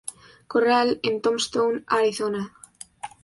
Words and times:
Corral, 0.53 0.89
en 1.09 1.21
Tombstone, 1.21 1.83
Arizona. 1.99 2.41